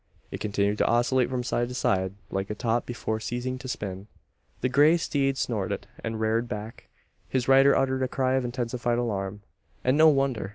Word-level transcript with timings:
It 0.31 0.39
continued 0.39 0.79
to 0.79 0.87
oscillate 0.87 1.29
from 1.29 1.43
side 1.43 1.67
to 1.67 1.75
side, 1.75 2.13
like 2.31 2.49
a 2.49 2.55
top 2.55 2.87
before 2.87 3.19
ceasing 3.19 3.59
to 3.59 3.67
spin. 3.67 4.07
The 4.61 4.67
grey 4.67 4.97
steed 4.97 5.37
snorted, 5.37 5.85
and 6.03 6.19
reared 6.19 6.49
back. 6.49 6.89
His 7.29 7.47
rider 7.47 7.75
uttered 7.75 8.01
a 8.01 8.07
cry 8.07 8.33
of 8.33 8.43
intensified 8.43 8.97
alarm. 8.97 9.43
And 9.83 9.95
no 9.99 10.07
wonder. 10.09 10.49